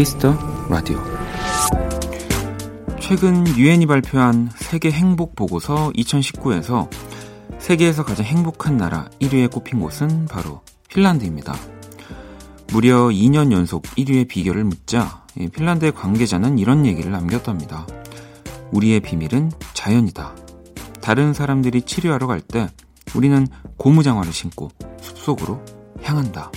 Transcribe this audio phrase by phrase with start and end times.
[0.00, 0.34] Kiss the
[0.70, 0.98] Radio
[2.98, 6.88] 최근 유엔이 발표한 세계 행복 보고서 2019에서
[7.58, 11.54] 세계에서 가장 행복한 나라 1위에 꼽힌 곳은 바로 핀란드입니다.
[12.72, 17.86] 무려 2년 연속 1위의 비결을 묻자 핀란드의 관계자는 이런 얘기를 남겼답니다.
[18.72, 20.34] 우리의 비밀은 자연이다.
[21.02, 22.70] 다른 사람들이 치료하러 갈 때
[23.14, 24.70] 우리는 고무장화를 신고
[25.02, 25.62] 숲속으로
[26.02, 26.50] 향한다.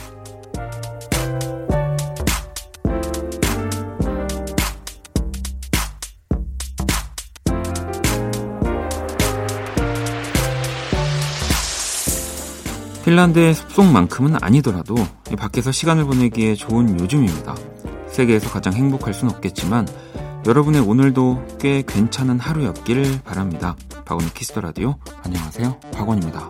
[13.03, 14.95] 핀란드의 숲속만큼은 아니더라도
[15.37, 17.55] 밖에서 시간을 보내기에 좋은 요즘입니다.
[18.07, 19.87] 세계에서 가장 행복할 순 없겠지만
[20.45, 23.75] 여러분의 오늘도 꽤 괜찮은 하루였길 바랍니다.
[24.05, 25.79] 박원의 키스터 라디오 안녕하세요.
[25.93, 26.47] 박원입니다.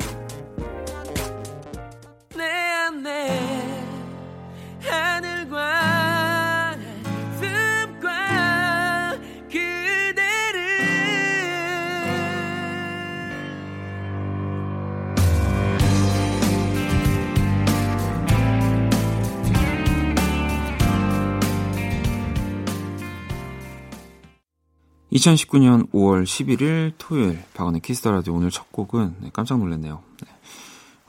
[25.13, 30.31] (2019년 5월 11일) 토요일 박원의 Kiss the Radio 오늘 첫 곡은 네, 깜짝 놀랐네요 네.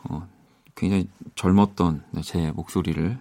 [0.04, 0.28] 어,
[0.74, 3.18] 굉장히 젊었던 네, 제 목소리를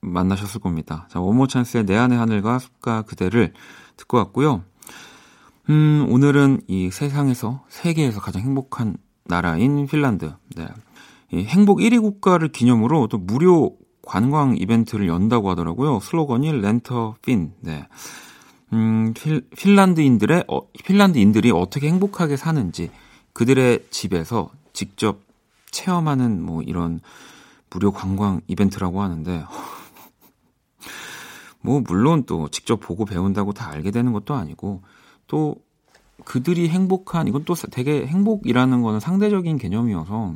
[0.00, 3.54] 만나셨을 겁니다 자 One More Chance의 내 안의 하늘과 숲과 그대를
[3.96, 4.62] 듣고 왔고요
[5.70, 10.68] 음 오늘은 이 세상에서 세계에서 가장 행복한 나라인 핀란드 네.
[11.32, 17.54] 이 행복 1위 국가를 기념으로 또 무료 관광 이벤트를 연다고 하더라고요 슬로건이 Rent a Finn
[17.60, 17.86] 네.
[18.72, 22.90] 음, 필, 핀란드인들의, 어, 핀란드인들이 어떻게 행복하게 사는지
[23.32, 25.20] 그들의 집에서 직접
[25.70, 27.00] 체험하는 뭐 이런
[27.70, 29.44] 무료 관광 이벤트라고 하는데,
[31.60, 34.82] 뭐, 물론 또 직접 보고 배운다고 다 알게 되는 것도 아니고,
[35.26, 35.56] 또
[36.24, 40.34] 그들이 행복한, 이건 또 되게 행복이라는 거는 상대적인 개념이어서,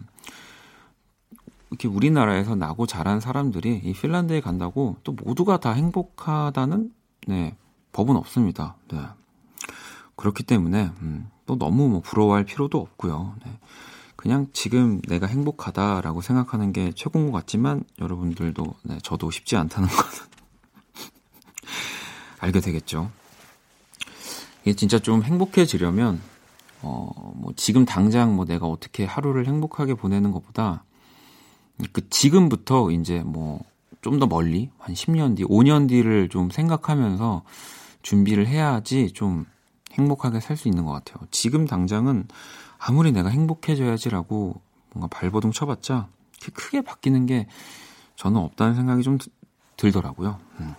[1.70, 6.92] 이렇게 우리나라에서 나고 자란 사람들이 이 핀란드에 간다고 또 모두가 다 행복하다는,
[7.28, 7.56] 네,
[7.92, 8.76] 법은 없습니다.
[8.90, 8.98] 네.
[10.16, 13.34] 그렇기 때문에 음, 또 너무 뭐 부러워할 필요도 없고요.
[13.44, 13.52] 네.
[14.16, 20.26] 그냥 지금 내가 행복하다라고 생각하는 게 최고인 것 같지만 여러분들도 네, 저도 쉽지 않다는 것은
[22.38, 23.10] 알게 되겠죠.
[24.62, 26.20] 이게 진짜 좀 행복해지려면
[26.82, 30.84] 어, 뭐 지금 당장 뭐 내가 어떻게 하루를 행복하게 보내는 것보다
[31.92, 33.72] 그 지금부터 이제 뭐
[34.02, 37.44] 좀 더 멀리 한 10년 뒤, 5년 뒤를 좀 생각하면서
[38.02, 39.46] 준비를 해야지 좀
[39.92, 41.26] 행복하게 살 수 있는 것 같아요.
[41.30, 42.26] 지금 당장은
[42.78, 44.60] 아무리 내가 행복해져야지라고
[44.94, 46.08] 뭔가 발버둥 쳐봤자
[46.54, 47.46] 크게 바뀌는 게
[48.16, 49.18] 저는 없다는 생각이 좀
[49.76, 50.38] 들더라고요.
[50.60, 50.74] 음.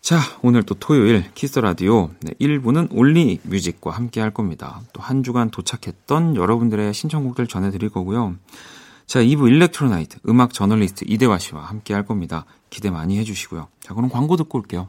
[0.00, 4.80] 자, 오늘 또 토요일 Kiss Radio 네, 1부는 Only Music과 함께 할 겁니다.
[4.92, 8.34] 또 한 주간 도착했던 여러분들의 신청곡들 전해드릴 거고요.
[9.06, 12.46] 자, 2부 일렉트로나이트 음악 저널리스트 이대화 씨와 함께 할 겁니다.
[12.70, 13.68] 기대 많이 해주시고요.
[13.80, 14.88] 자, 그럼 광고 듣고 올게요.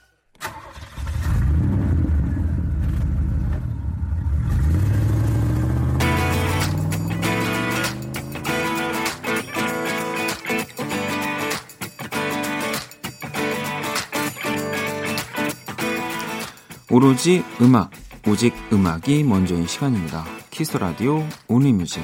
[16.99, 17.91] 로지 음악,
[18.27, 20.25] 오직 음악이 먼저인 시간입니다.
[20.49, 22.01] 키스 라디오 온리 뮤직.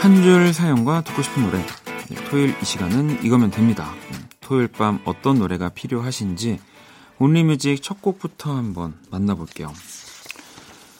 [0.00, 1.58] 한 줄 사연과 듣고 싶은 노래.
[2.10, 3.90] 네, 토요일 이 시간은 이거면 됩니다.
[4.12, 6.60] 음, 토요일 밤 어떤 노래가 필요하신지
[7.18, 9.72] 온리 뮤직 첫 곡부터 한번 만나볼게요.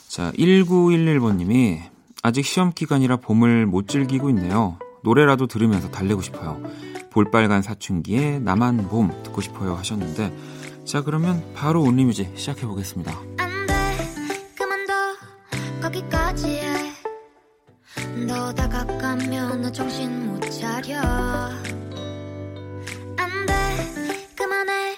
[0.09, 1.81] 자, 1911번님이
[2.23, 4.79] 아직 시험 기간이라 봄을 못 즐기고 있네요.
[5.03, 6.63] 노래라도 들으면서 달래고 싶어요.
[7.15, 10.37] 볼빨간 사춘기에 나만 봄 듣고 싶어요 하셨는데
[10.85, 13.19] 자 그러면 바로 온리뮤직 시작해 보겠습니다.
[19.75, 21.01] 정신 못 차려.
[23.17, 23.53] 안돼.
[24.37, 24.94] 그만해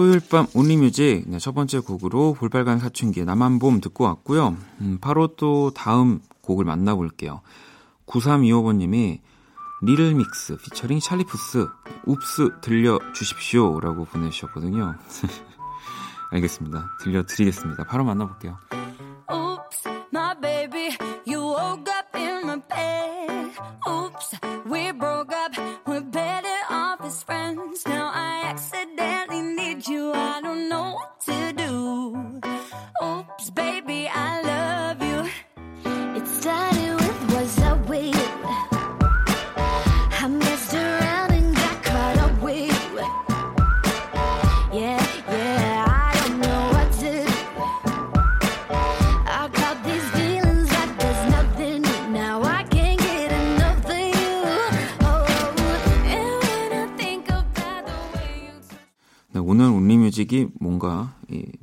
[0.00, 4.56] 토요일 밤 온리뮤직 네, 첫 번째 곡으로 볼빨간 사춘기의 남한봄 듣고 왔고요.
[4.80, 7.42] 음, 바로 또 다음 곡을 만나볼게요.
[8.06, 9.18] 9325번님이
[9.82, 11.66] 리를믹스 피처링 찰리푸스
[12.06, 14.94] 웁스 들려주십시오 라고 보내주셨거든요.
[16.32, 16.96] 알겠습니다.
[17.02, 17.84] 들려드리겠습니다.
[17.84, 18.56] 바로 만나볼게요.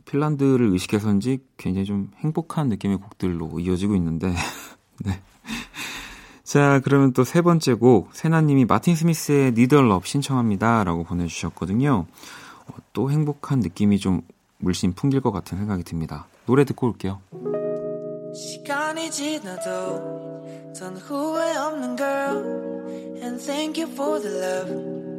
[0.10, 4.34] 핀란드를 의식해서인지 굉장히 좀 행복한 느낌의 곡들로 이어지고 있는데
[5.06, 5.22] 네.
[6.44, 10.86] 자, 그러면 또 세 번째 곡, 세나님이 마틴 스미스의 니덜럽 신청합니다.
[10.86, 12.06] 라고 보내주셨거든요.
[12.68, 14.22] 어, 또 행복한 느낌이 좀
[14.60, 16.26] 물씬 풍길 것 같은 생각이 듭니다.
[16.46, 17.20] 노래 듣고 올게요.
[18.34, 22.68] 시간이 지나도 전 후회 없는 girl
[23.22, 25.07] And thank you for the love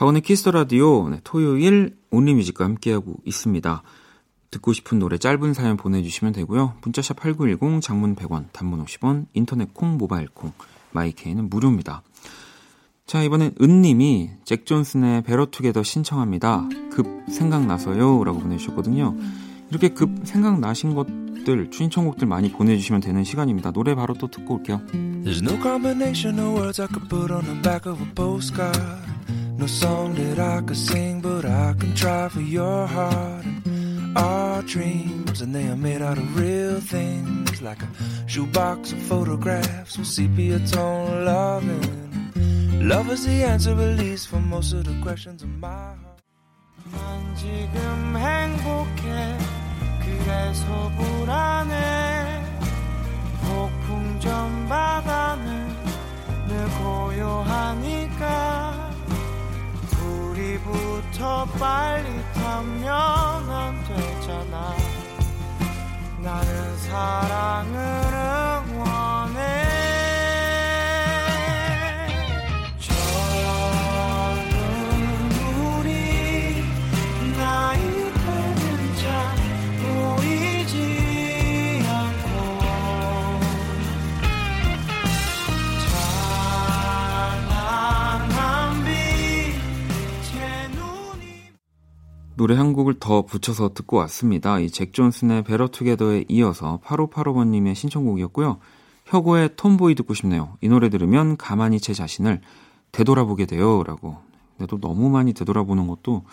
[0.00, 3.82] 박원의 Kiss the Radio 네, 토요일 Only Music과 함께하고 있습니다.
[4.50, 6.76] 듣고 싶은 노래 짧은 사연 보내주시면 되고요.
[6.80, 10.52] 문자 샵 8910, 장문 100원, 단문 50원, 인터넷 콩, 모바일 콩,
[10.92, 12.02] 마이케이는 무료입니다.
[13.04, 16.66] 자, 이번엔 은님이 잭 존슨의 Better Together 신청합니다.
[16.90, 18.24] 급 생각나서요.
[18.24, 19.14] 라고 보내주셨거든요.
[19.68, 23.70] 이렇게 급 생각나신 것들, 신청곡들 많이 보내주시면 되는 시간입니다.
[23.72, 24.80] 노래 바로 또 듣고 올게요.
[24.94, 28.80] There's no combination of words I could put on the back of a postcard.
[29.59, 33.45] No song that I could sing, but I can try for your heart.
[33.65, 37.89] And our dreams, and they are made out of real things, like a
[38.27, 42.31] shoebox of photographs with sepia tone loving.
[42.87, 46.15] Love is the answer, at least for most of the questions in my heart.
[46.91, 49.08] 난 지금 행복해,
[67.00, 67.79] 나
[92.40, 94.58] 노래 한 곡을 더 붙여서 듣고 왔습니다.
[94.60, 98.58] 이 잭 존슨의 Better Together에 이어서 8585번님의 신청곡이었고요.
[99.04, 100.56] 혁오의 Tomboy 듣고 싶네요.
[100.62, 102.40] 이 노래 들으면 가만히 제 자신을
[102.92, 103.82] 되돌아보게 돼요.
[103.84, 104.16] 라고.
[104.56, 106.24] 근데 또 너무 많이 되돌아보는 것도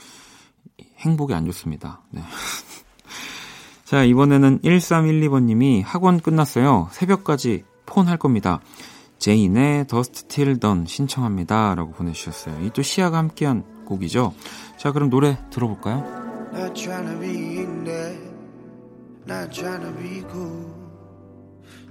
[1.00, 2.00] 행복이 안 좋습니다.
[2.12, 2.22] 네.
[3.84, 6.88] 자, 이번에는 1312번님이 학원 끝났어요.
[6.94, 8.62] 새벽까지 폰 할 겁니다.
[9.18, 11.76] Zayn의 Dusk Till Dawn 신청합니다.
[11.76, 12.64] 라고 보내주셨어요.
[12.66, 14.34] 이 또 시아가 함께한 곡이죠.
[14.78, 16.04] 자, 그럼 노래 들어볼까요?
[16.54, 18.18] Not trying to be in there,
[19.26, 20.66] not trying to be cool,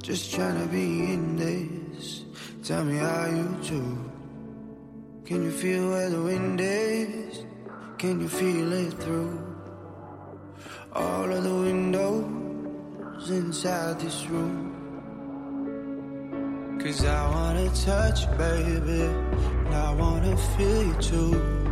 [0.02, 2.24] just trying to be in this.
[2.62, 3.82] Tell me how you do.
[5.24, 7.44] Can you feel where the wind is?
[7.98, 9.38] Can you feel it through
[10.94, 14.72] all of the windows inside this room?
[16.80, 19.02] Cause I wanna touch you, baby,
[19.66, 21.65] and I wanna feel you too.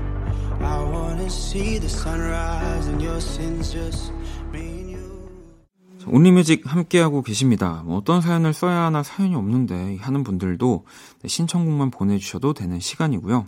[6.07, 7.83] 온리뮤직 함께하고 계십니다.
[7.85, 10.85] 뭐 어떤 사연을 써야 하나 사연이 없는데 하는 분들도
[11.23, 13.47] 네, 신청곡만 보내주셔도 되는 시간이고요.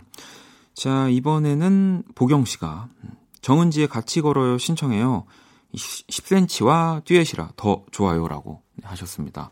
[0.73, 2.89] 자, 이번에는 보경 씨가
[3.41, 5.25] 정은지의 같이 걸어요 신청해요.
[5.75, 9.51] 10cm와 듀엣이라 더 좋아요라고 하셨습니다.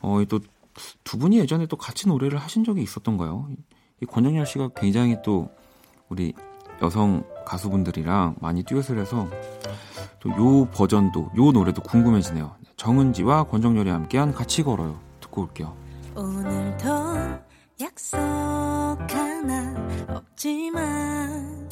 [0.00, 0.40] 어, 또
[1.04, 3.48] 두 분이 예전에 또 같이 노래를 하신 적이 있었던가요?
[4.02, 5.50] 이 권정열 씨가 굉장히 또
[6.08, 6.32] 우리
[6.82, 9.28] 여성 가수분들이랑 많이 듀엣을 해서
[10.20, 12.52] 또 요 버전도 요 노래도 궁금해지네요.
[12.76, 14.98] 정은지와 권정열이 함께한 같이 걸어요.
[15.20, 15.74] 듣고 올게요.
[16.14, 16.86] 오늘도
[17.80, 19.74] 약속 하나
[20.08, 21.68] 없지만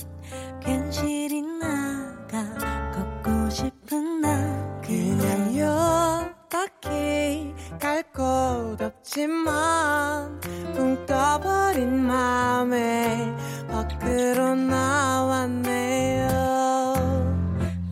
[0.63, 2.91] 괜시리 나가
[3.23, 10.41] 걷고 싶은 나 그냥요 딱히 갈 곳 없지만
[10.75, 13.33] 붕 떠버린 맘에
[13.71, 16.27] 밖으로 나왔네요.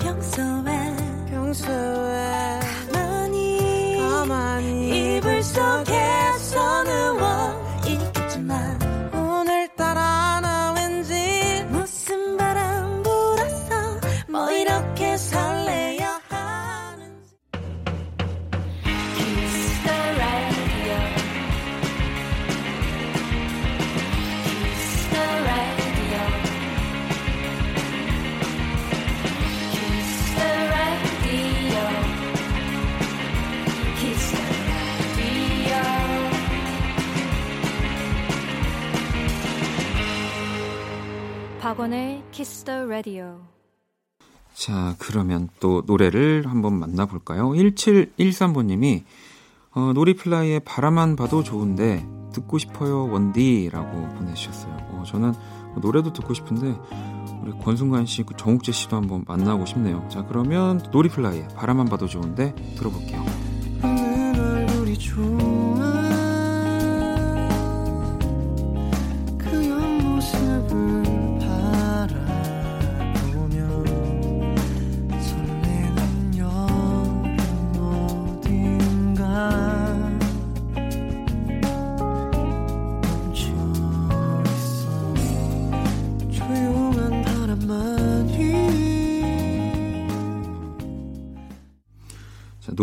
[0.01, 0.97] 평소에
[1.31, 2.61] 평소에
[2.93, 5.93] 가만히 가만히 이불 속에
[42.37, 43.41] Kiss the Radio.
[44.53, 47.49] 자, 그러면 또 노래를 한번 만나볼까요?
[47.53, 49.05] 1713번님이
[49.75, 54.77] 어, No Reply의 바라만 봐도 좋은데 듣고 싶어요 원디라고 보내주셨어요.
[54.91, 55.33] 어, 저는
[55.81, 56.77] 노래도 듣고 싶은데
[57.43, 60.07] 우리 권순관 씨, 그 정욱재 씨도 한번 만나고 싶네요.
[60.11, 63.25] 자, 그러면 No Reply의 바라만 봐도 좋은데 들어볼게요.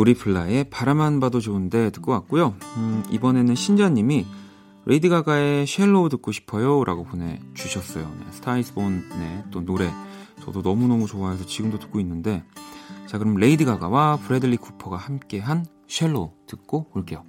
[0.04, 2.56] 자, No Reply의 바라만 봐도 좋은데 듣고 왔고요.
[2.76, 4.26] 음, 이번에는 신자님이
[4.86, 8.14] 레이디 가가의 Shallow 듣고 싶어요 라고 보내주셨어요.
[8.20, 9.90] 네, Star Is Born의 또 노래
[10.44, 12.44] 저도 너무너무 좋아해서 지금도 듣고 있는데
[13.08, 17.24] 자 그럼 레이디 가가와 브래들리 쿠퍼가 함께한 Shallow 듣고 올게요.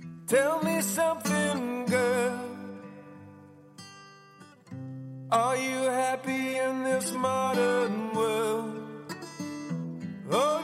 [5.33, 9.15] Are you happy in this modern world?
[10.33, 10.64] Or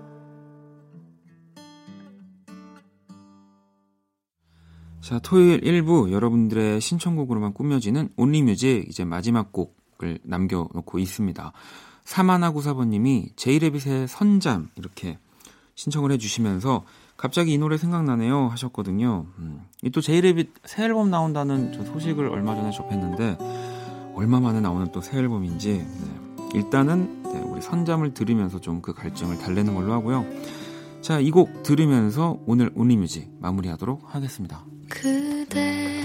[5.01, 11.51] 자, 토요일 1부 여러분들의 신청곡으로만 꾸며지는 온리뮤직 이제 마지막 곡을 남겨놓고 있습니다.
[12.05, 15.17] 사마나구사번님이 제이레빗의 선잠 이렇게
[15.75, 16.83] 신청을 해주시면서
[17.17, 19.25] 갑자기 이 노래 생각나네요 하셨거든요.
[19.39, 23.37] 음, 이또 제이레빗 새 앨범 나온다는 저 소식을 얼마 전에 접했는데
[24.15, 29.37] 얼마 만에 나오는 또 새 앨범인지 네, 일단은 네, 우리 선잠을 들으면서 좀 그 갈증을
[29.39, 30.25] 달래는 걸로 하고요.
[31.01, 34.65] 자, 이 곡 들으면서 오늘 온리뮤직 마무리하도록 하겠습니다.
[35.01, 36.03] 그대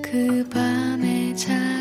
[0.00, 1.73] 그 밤의 작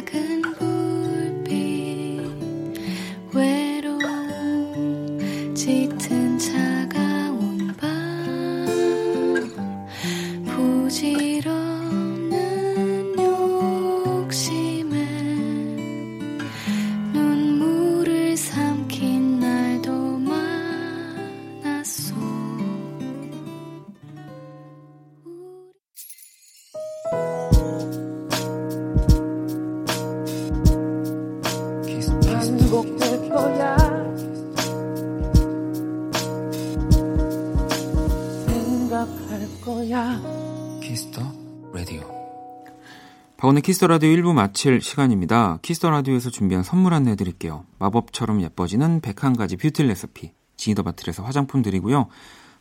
[43.64, 45.60] Kiss the Radio 1부 마칠 시간입니다.
[45.62, 47.64] Kiss the Radio에서 준비한 선물 안내 드릴게요.
[47.80, 52.08] 마법처럼 예뻐지는 101가지 뷰티 레시피 Genie the Bottle에서 화장품 드리고요.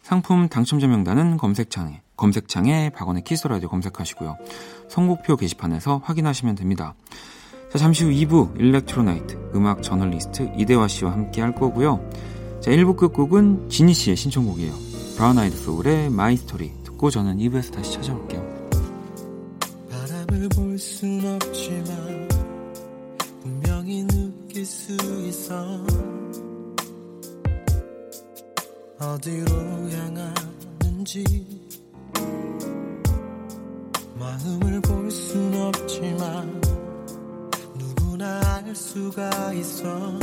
[0.00, 4.36] 상품 당첨자 명단은 검색창에 검색창에 박원의 Kiss the Radio 검색하시고요.
[4.88, 6.94] 선곡표 게시판에서 확인하시면 됩니다.
[7.72, 11.98] 자, 잠시 후 2부 Electro Night 음악 저널리스트 이대화 씨와 함께 할 거고요.
[12.60, 14.72] 자, 1부 끝곡은 지니 씨의 신청곡이에요.
[15.16, 18.62] Brown Eyed Soul의 My Story 듣고 저는 2부에서 다시 찾아올게요.
[20.82, 22.28] 순 없지만
[23.40, 24.92] 분명히 느낄 수
[25.28, 25.86] 있어.
[28.98, 29.54] 어디로
[29.90, 31.24] 향하는지
[34.18, 36.60] 마음을 볼 순 없지만
[37.78, 40.18] 누구나 알 수가 있어.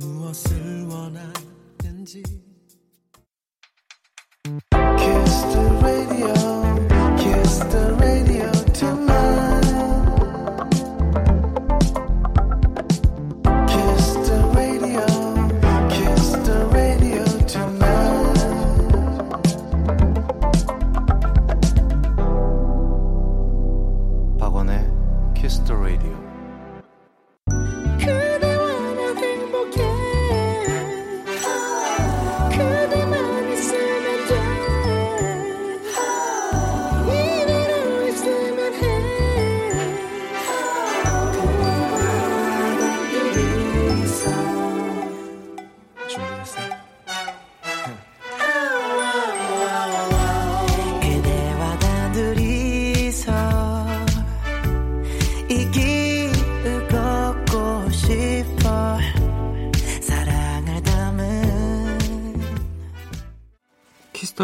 [0.00, 2.22] 무엇을 원하는지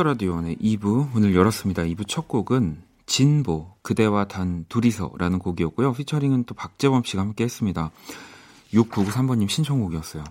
[0.05, 1.83] 라디오의 2부 문을 열었습니다.
[1.83, 5.93] 2부 첫 곡은 진보 그대와 단 둘이서라는 곡이었고요.
[5.93, 7.91] 피처링은 또 박재범 씨가 함께 했습니다.
[8.73, 10.25] 6993번님 신청곡이었어요.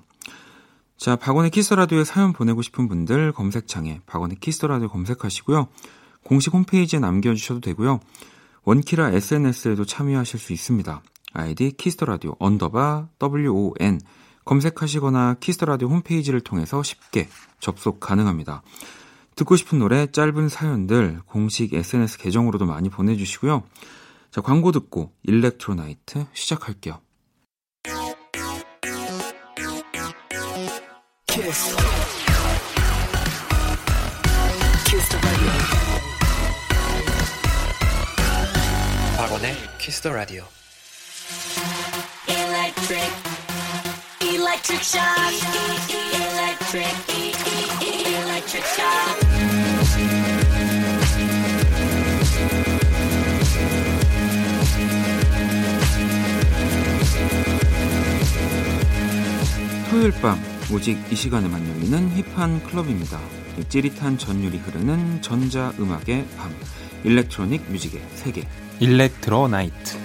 [0.97, 5.67] 자, 박원의 Kiss the Radio에 사연 보내고 싶은 분들 검색창에 박원의 Kiss the Radio 검색하시고요.
[6.23, 7.99] 공식 홈페이지에 남겨 주셔도 되고요.
[8.63, 11.01] 원키라 SNS에도 참여하실 수 있습니다.
[11.33, 13.99] 아이디 Kiss the Radio underbar WON
[14.45, 17.27] 검색하시거나 Kiss the Radio 홈페이지를 통해서 쉽게
[17.59, 18.61] 접속 가능합니다.
[19.35, 23.63] 듣고 싶은 노래, 짧은 사연들 공식 SNS 계정으로도 많이 보내주시고요.
[24.31, 26.99] 자, 광고 듣고 Electro Night 시작할게요.
[31.27, 31.75] Kiss
[34.85, 35.83] Kiss the radio
[39.17, 40.43] 박원의 Kiss the Radio.
[44.65, 45.33] Electric, electric shock.
[46.39, 46.95] Electric,
[48.15, 49.19] electric shock.
[59.89, 60.39] 토요일 밤
[60.71, 63.19] 오직 이 시간에만 열리는 힙한 클럽입니다.
[63.59, 66.55] 이 찌릿한 전율이 흐르는 전자음악의 밤
[67.03, 68.47] 일렉트로닉 뮤직의 세계
[68.79, 69.97] 일렉트로 나이트.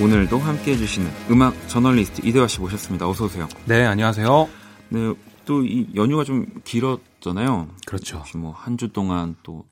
[0.00, 3.08] 오늘도 함께 해주시는 음악 저널리스트 이대화 씨 모셨습니다.
[3.08, 3.48] 어서 오세요.
[3.66, 4.48] 네, 안녕하세요.
[4.90, 7.68] 네, 또 이 연휴가 좀 길었잖아요.
[7.86, 8.18] 그렇죠.
[8.18, 9.64] 혹시 뭐 한 주 동안 또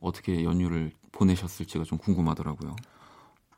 [0.00, 2.76] 어떻게 연휴를 보내셨을지가 좀 궁금하더라고요.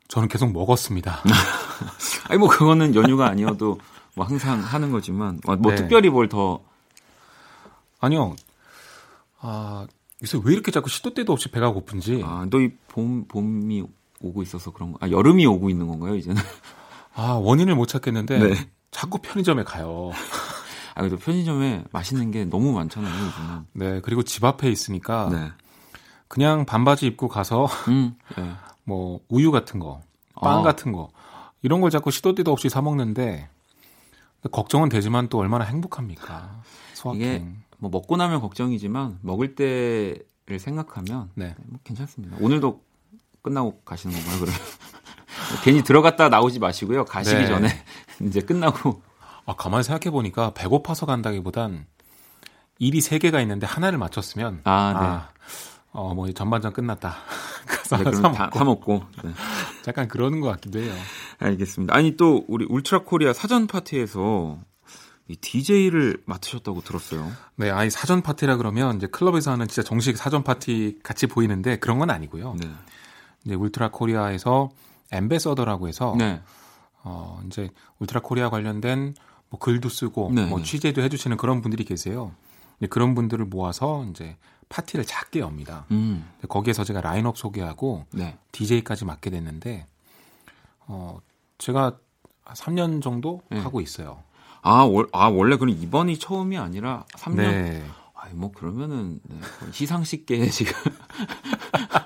[0.07, 1.23] 저는 계속 먹었습니다.
[2.29, 3.79] 아니 뭐 그거는 연휴가 아니어도
[4.15, 5.75] 뭐 항상 하는 거지만 뭐 네.
[5.75, 6.61] 특별히 뭘 더
[7.99, 8.35] 아니요.
[9.39, 9.85] 아,
[10.23, 12.21] 요새 왜 이렇게 자꾸 시도 때도 없이 배가 고픈지.
[12.23, 13.83] 아, 너 이 봄 봄이
[14.21, 14.97] 오고 있어서 그런 거.
[15.01, 16.41] 아, 여름이 오고 있는 건가요, 이제는?
[17.13, 18.69] 아, 원인을 못 찾겠는데 네.
[18.91, 20.11] 자꾸 편의점에 가요.
[20.95, 23.65] 아, 그래도 편의점에 맛있는 게 너무 많잖아요, 요즘은.
[23.73, 25.51] 네, 그리고 집 앞에 있으니까 네.
[26.27, 28.15] 그냥 반바지 입고 가서 음.
[28.35, 28.51] 네.
[28.83, 30.01] 뭐 우유 같은 거,
[30.35, 30.61] 빵 아.
[30.61, 31.09] 같은 거
[31.61, 33.49] 이런 걸 자꾸 시도 때도 없이 사 먹는데
[34.51, 36.61] 걱정은 되지만 또 얼마나 행복합니까?
[36.93, 37.21] 소확행.
[37.21, 37.45] 이게
[37.79, 41.55] 뭐 먹고 나면 걱정이지만 먹을 때를 생각하면 네.
[41.65, 42.37] 뭐 괜찮습니다.
[42.39, 42.81] 오늘도
[43.47, 44.59] 끝나고 가시는 건가요, 그러면?
[45.63, 47.05] 괜히 들어갔다 나오지 마시고요.
[47.05, 47.47] 가시기 네.
[47.47, 47.83] 전에
[48.21, 49.01] 이제 끝나고
[49.45, 51.85] 아, 가만히 생각해 보니까 배고파서 간다기보단
[52.79, 55.29] 일이 세 개가 있는데 하나를 마쳤으면 아,
[55.91, 57.15] 어, 뭐 전반전 끝났다.
[57.91, 58.59] 네, 그럼 사 다, 먹고.
[58.59, 59.03] 다 먹고.
[59.23, 59.31] 네.
[59.87, 60.93] 약간 그러는 것 같기도 해요.
[61.39, 61.95] 알겠습니다.
[61.95, 64.59] 아니 또 우리 Ultra Korea 사전 파티에서
[65.29, 67.31] 이 DJ를 맡으셨다고 들었어요.
[67.55, 71.99] 네, 아이 사전 파티라 그러면 이제 클럽에서 하는 진짜 정식 사전 파티 같이 보이는데 그런
[71.99, 72.55] 건 아니고요.
[72.59, 72.69] 네.
[73.47, 74.69] 이제 Ultra Korea에서
[75.11, 76.41] ambassador라고 해서 네.
[77.03, 79.15] 어, 이제 Ultra Korea 관련된
[79.49, 80.65] 뭐 글도 쓰고 네, 뭐 네.
[80.65, 82.33] 취재도 해주시는 그런 분들이 계세요.
[82.89, 84.35] 그런 분들을 모아서 이제
[84.69, 85.85] 파티를 작게 엽니다.
[85.91, 86.29] 음.
[86.49, 88.37] 거기에서 제가 라인업 소개하고 네.
[88.51, 89.87] DJ까지 맡게 됐는데
[90.81, 91.19] 어,
[91.57, 91.97] 제가
[92.45, 93.59] 3년 정도 네.
[93.59, 94.21] 하고 있어요.
[94.61, 97.37] 아, 월, 아 원래 그럼 이번이 처음이 아니라 3년.
[97.37, 97.85] 네.
[98.13, 99.39] 아이 뭐 그러면은 네,
[99.71, 100.73] 시상식계 지금.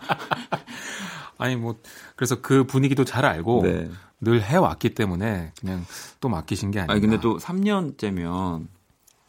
[1.41, 1.79] 아니 뭐
[2.15, 3.89] 그래서 그 분위기도 잘 알고 네.
[4.21, 5.85] 늘 해왔기 때문에 그냥
[6.19, 6.93] 또 맡기신 게 아니라.
[6.93, 8.67] 아니 근데 또 3년째면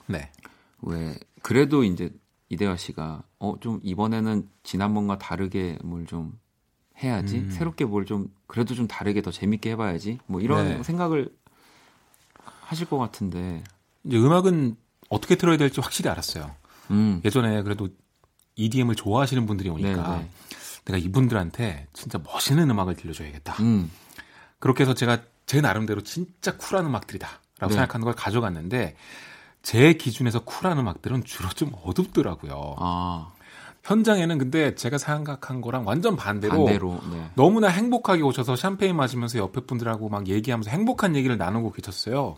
[0.07, 0.31] 네.
[0.83, 2.11] 왜 그래도 이제
[2.51, 6.39] 이대화 씨가 어 좀 이번에는 지난번과 다르게 뭘 좀
[7.03, 7.51] 해야지 음.
[7.51, 10.83] 새롭게 뭘 좀 그래도 좀 다르게 더 재밌게 해봐야지 뭐 이런 네.
[10.83, 11.31] 생각을
[12.61, 13.65] 하실 것 같은데
[14.05, 14.77] 이제 음악은
[15.09, 16.51] 어떻게 들어야 될지 확실히 알았어요.
[16.91, 17.89] 음 예전에 그래도
[18.57, 20.31] EDM을 좋아하시는 분들이 오니까 네, 네.
[20.85, 23.63] 내가 이분들한테 진짜 멋있는 음악을 들려줘야겠다.
[23.63, 23.91] 음
[24.59, 27.75] 그렇게 해서 제가 제 나름대로 진짜 쿨한 음악들이다라고 네.
[27.75, 28.97] 생각하는 걸 가져갔는데
[29.63, 32.77] 제 기준에서 쿨한 음악들은 주로 좀 어둡더라고요.
[32.79, 33.33] 아
[33.85, 37.31] 현장에는 근데 제가 생각한 거랑 완전 반대로, 반대로 네.
[37.35, 42.37] 너무나 행복하게 오셔서 샴페인 마시면서 옆에 분들하고 막 얘기하면서 행복한 얘기를 나누고 계셨어요.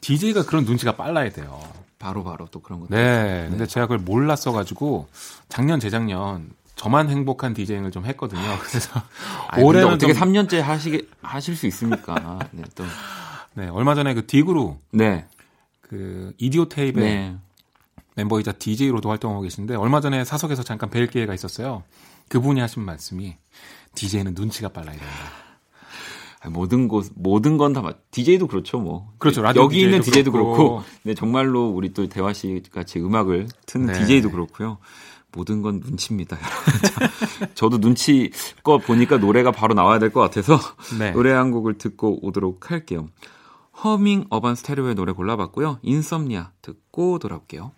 [0.00, 1.60] DJ가 그런 눈치가 빨라야 돼요.
[1.98, 3.46] 바로 바로 또 그런 것도 네.
[3.48, 5.08] 근데 제가 그걸 몰랐어가지고
[5.48, 8.42] 작년, 재작년 저만 행복한 디제잉을 좀 했거든요.
[8.62, 9.00] 그래서
[9.48, 12.38] 아니, 올해는 어떻게 좀- 3년째 하시게 하실 수 있습니까?
[12.50, 12.84] 네, 또
[13.54, 15.26] 네, 얼마 전에 그 디그루 네.
[15.80, 17.36] 그 이디오 테이프의 네.
[18.16, 21.82] 멤버이자 DJ로도 활동하고 계신데 얼마 전에 사석에서 잠깐 뵐 기회가 있었어요.
[22.28, 23.36] 그분이 하신 말씀이
[23.94, 25.06] DJ는 눈치가 빨라야 된다.
[26.40, 29.12] 아니, 모든 곳 모든 건다 DJ도 그렇죠, 뭐.
[29.18, 30.82] 그렇죠, 라디오 여기 있는 DJ DJ도 도 그렇고, 그렇고.
[31.02, 33.92] 네, 정말로 우리 또 대화 씨 같이 음악을 트는 네.
[34.00, 34.78] DJ도 그렇고요.
[35.34, 36.82] 모든 건 눈치입니다, 여러분.
[37.40, 40.58] 자, 저도 눈치껏 보니까 노래가 바로 나와야 될 것 같아서
[40.98, 41.10] 네.
[41.12, 43.08] 노래 한 곡을 듣고 오도록 할게요.
[43.82, 45.78] 허밍 어반 스테레오의 노래 골라봤고요.
[45.82, 47.72] 인썸니아 듣고 돌아올게요.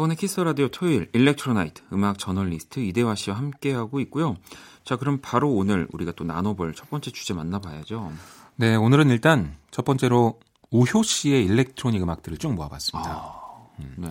[0.00, 4.36] 박원의 Kiss the Radio 토요일 Electro Night 음악 저널리스트 이대화 씨와 함께하고 있고요.
[4.82, 8.10] 자, 그럼 바로 오늘 우리가 또 나눠볼 첫 번째 주제 만나봐야죠.
[8.56, 13.10] 네, 오늘은 일단 첫 번째로 우효 씨의 electronic 음악들을 쭉 모아봤습니다.
[13.10, 14.08] 아, 네,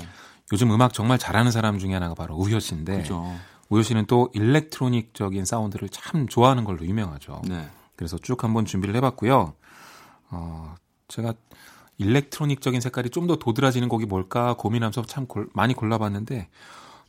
[0.54, 3.36] 요즘 음악 정말 잘하는 사람 중에 하나가 바로 우효 씨인데 그죠.
[3.70, 7.42] 우효 씨는 또 electronic적인 사운드를 참 좋아하는 걸로 유명하죠.
[7.48, 9.56] 네, 그래서 쭉 한번 준비를 해봤고요.
[10.30, 10.76] 어,
[11.08, 11.34] 제가
[12.00, 16.48] electronic적인 색깔이 좀 더 도드라지는 곡이 뭘까 고민하면서 참 골- 많이 골라봤는데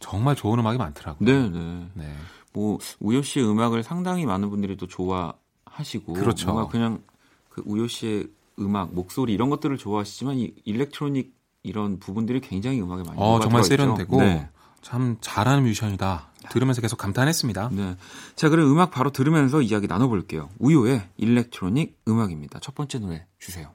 [0.01, 1.27] 정말 좋은 음악이 많더라고요.
[1.27, 1.87] 네, 네.
[1.95, 2.13] 네.
[2.53, 6.53] 뭐 우효 씨의 음악을 상당히 많은 분들이 또 좋아하시고, 그렇죠.
[6.53, 7.01] 뭔가 그냥
[7.49, 8.27] 그 우효 씨의
[8.59, 13.63] 음악, 목소리 이런 것들을 좋아하시지만 이 electronic 이런 부분들이 굉장히 음악에 많이 어, 정말.
[13.65, 14.49] 세련되고 네.
[14.83, 16.29] 참 잘하는 뮤지션이다.
[16.51, 17.71] 들으면서 계속 감탄했습니다.
[17.73, 17.97] 네.
[18.35, 20.49] 자, 그럼 음악 바로 들으면서 이야기 나눠볼게요.
[20.59, 22.59] 우효의 electronic 음악입니다.
[22.61, 23.71] 첫 번째 노래 주세요.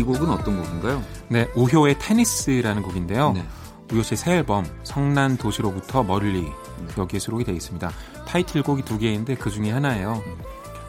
[0.00, 1.04] 이 곡은 어떤 곡인가요?
[1.28, 3.32] 네, 우효의 테니스라는 곡인데요.
[3.32, 3.44] 네.
[3.92, 6.50] 우효 씨의 새 앨범 성난 도시로부터 멀리
[6.96, 7.90] 여기에 수록이 되어 있습니다.
[8.26, 10.22] 타이틀곡이 두 개인데 그 중에 하나예요.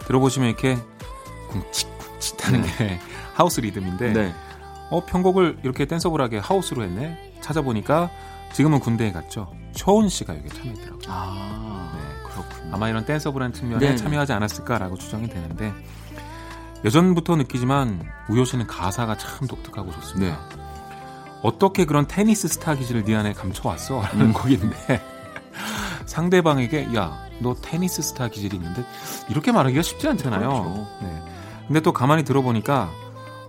[0.07, 0.77] 들어보시면 이렇게
[1.49, 2.99] 쿵칫쿵칫하는 게
[3.33, 4.33] 하우스 리듬인데 네.
[4.91, 7.33] 어 편곡을 이렇게 댄서블하게 하우스로 했네.
[7.41, 8.09] 찾아보니까
[8.53, 9.51] 지금은 군대에 갔죠.
[9.75, 10.99] 초은 씨가 여기에 참여했더라고요.
[11.07, 12.29] 아, 네.
[12.29, 12.75] 그렇군요.
[12.75, 13.95] 아마 이런 댄서블한 측면에 네.
[13.97, 15.73] 참여하지 않았을까라고 추정이 되는데
[16.83, 20.35] 예전부터 느끼지만 우효 씨는 가사가 참 독특하고 좋습니다.
[20.35, 20.61] 네.
[21.43, 24.01] 어떻게 그런 테니스 스타 기질을 네 안에 감춰왔어?
[24.01, 24.33] 라는 음.
[24.33, 25.01] 곡인데
[26.05, 28.85] 상대방에게 야 너 테니스 스타 기질이 있는데
[29.29, 30.49] 이렇게 말하기가 쉽지 않잖아요.
[30.49, 30.87] 그렇죠.
[31.01, 31.23] 네.
[31.67, 32.89] 근데 또 가만히 들어보니까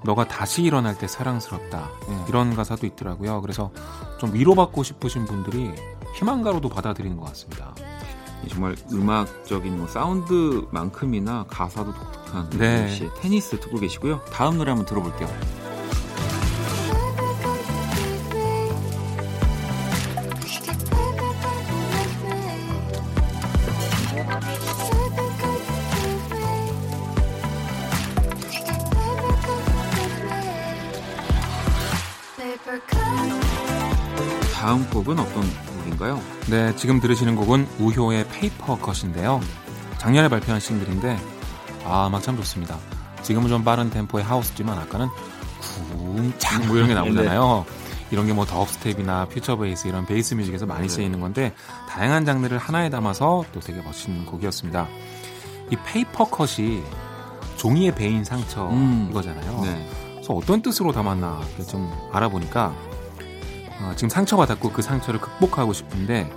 [0.04, 2.24] 너가 다시 일어날 때 사랑스럽다 네.
[2.28, 3.40] 이런 가사도 있더라고요.
[3.42, 3.70] 그래서
[4.18, 5.72] 좀 위로받고 싶으신 분들이
[6.16, 7.74] 희망가로도 받아들이는 것 같습니다.
[8.48, 13.10] 정말 음악적인 뭐 사운드만큼이나 가사도 독특한 네.
[13.20, 14.20] 테니스 듣고 계시고요.
[14.32, 15.28] 다음 노래 한번 들어볼게요.
[36.02, 36.20] 곡인가요?
[36.48, 39.40] 네, 지금 들으시는 곡은 우효의 Paper Cut인데요.
[39.98, 41.18] 작년에 발표한 싱글인데
[41.84, 42.76] 아, 음악 참 좋습니다.
[43.22, 45.08] 지금은 좀 빠른 템포의 house지만 아까는
[45.92, 47.64] 쿵창 뭐 이런 게 나오잖아요.
[48.10, 50.88] 이런 게 뭐 dubstep이나 future bass 이런 bass music에서 많이 네.
[50.88, 51.54] 쓰이는 건데
[51.88, 54.86] 다양한 장르를 하나에 담아서 또 되게 멋진 곡이었습니다.
[55.70, 56.82] 이 Paper Cut이
[57.56, 59.06] 종이에 베인 상처 음.
[59.10, 59.60] 이거잖아요.
[59.62, 59.88] 네.
[60.14, 62.74] 그래서 어떤 뜻으로 담았나 좀 알아보니까
[63.82, 66.30] 어, 지금 상처받았고 그 상처를 극복하고 싶은데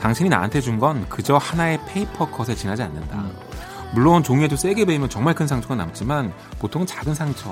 [0.00, 3.16] 당신이 나한테 준 건 그저 하나의 paper cut에 지나지 않는다.
[3.18, 3.32] 음.
[3.94, 7.50] 물론 종이에도 세게 베이면 정말 큰 상처가 남지만 보통 작은 상처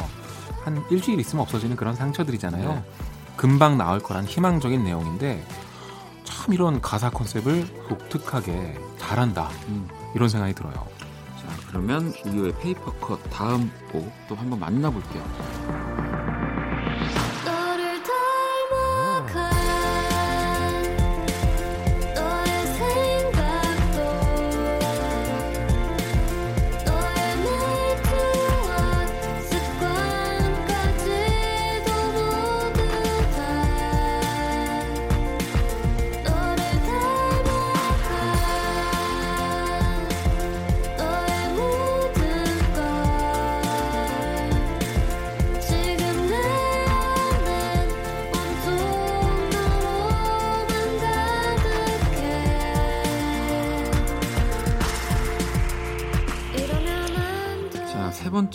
[0.64, 2.68] 한 일주일 있으면 없어지는 그런 상처들이잖아요.
[2.68, 2.85] 네.
[3.37, 5.44] 금방 나을 거란 희망적인 내용인데
[6.24, 9.88] 참 이런 가사 concept을 독특하게 잘한다 음.
[10.14, 10.74] 이런 생각이 들어요.
[10.74, 15.22] 자, 그러면 우효의 Paper Cut 다음 곡 또 한번 만나볼게요.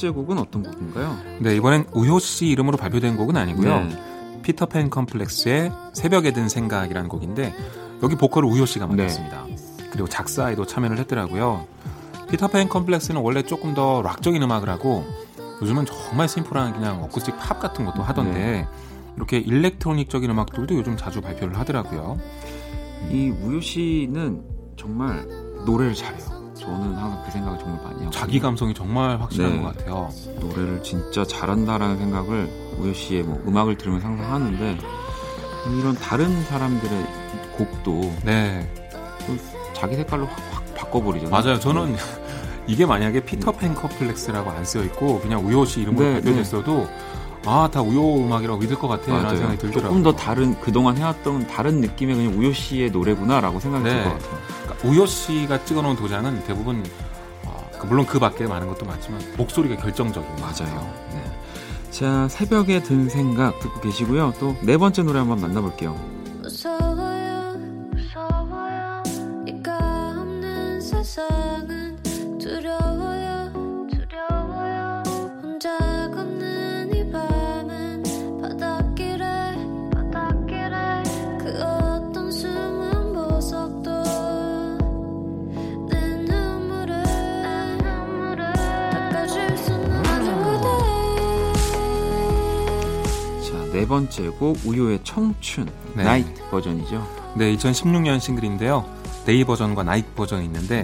[0.05, 1.17] 번째 곡은 어떤 곡인가요?
[1.39, 3.79] 네 이번엔 우효 씨 이름으로 발표된 곡은 아니고요.
[3.81, 4.41] 네.
[4.43, 7.53] 피터팬 컴플렉스의 새벽에 든 생각이라는 곡인데
[8.03, 9.45] 여기 보컬을 우효 씨가 맡았습니다.
[9.89, 11.65] 그리고 작사에도 참여를 했더라고요.
[12.29, 15.03] 피터팬 컴플렉스는 원래 조금 더 락적인 음악을 하고
[15.61, 18.67] 요즘은 정말 심플한 그냥 어쿠스틱 팝 같은 것도 하던데
[19.15, 22.19] 이렇게 일렉트로닉적인 음악들도 요즘 자주 발표를 하더라고요.
[23.09, 24.43] 이 우효 씨는
[24.77, 25.25] 정말
[25.65, 26.34] 노래를 잘해요.
[26.55, 29.61] 저는 항상 그 생각을 정말 많이 하고 자기 감성이 정말 확실한 네.
[29.61, 30.09] 것 같아요.
[30.39, 34.77] 노래를 진짜 잘한다라는 생각을 우효 씨의 뭐 음악을 들으면서 항상 하는데
[35.79, 37.05] 이런 다른 사람들의
[37.57, 38.69] 곡도 네,
[39.25, 39.35] 또
[39.73, 41.29] 자기 색깔로 확, 확 바꿔버리잖아요.
[41.29, 41.59] 맞아요.
[41.59, 41.95] 저는
[42.67, 46.87] 이게 만약에 피터팬 컴플렉스라고 안 쓰여 있고 그냥 우효 씨 이름으로 네, 발표됐어도
[47.47, 49.37] 아 다 우효 음악이라고 믿을 것 같아라는 맞아요.
[49.37, 49.89] 생각이 들더라고요.
[49.89, 53.89] 조금 더 다른 그동안 해왔던 다른 느낌의 그냥 우효 씨의 노래구나라고 생각이 네.
[54.03, 54.39] 들것 같아요.
[54.85, 56.83] 우효 씨가 찍어놓은 도장은 대부분
[57.45, 59.81] 어, 그 물론 그 밖에 많은 것도 많지만 목소리가
[60.21, 60.35] 같아요.
[60.39, 60.93] 맞아요.
[61.11, 61.23] 네.
[61.91, 64.33] 자 새벽에 든 생각 듣고 계시고요.
[64.39, 66.14] 또 네 번째 노래 한번 만나볼게요.
[93.85, 96.03] 네 번째 곡 우효의 청춘 네.
[96.03, 97.07] night 버전이죠.
[97.37, 98.83] 네, 2016년 싱글인데요.
[99.27, 100.81] day 버전과 night 버전이 있는데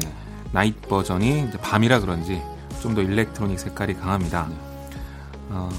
[0.52, 2.40] night 버전이 밤이라 그런지
[2.80, 4.48] 좀 더 electronic 색깔이 강합니다.
[5.50, 5.70] 어,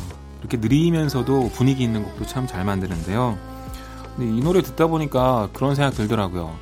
[0.40, 3.38] 이렇게 느리면서도 분위기 있는 곡도 참 잘 만드는데요.
[4.16, 6.52] 근데 이 노래 듣다 보니까 그런 생각 들더라고요.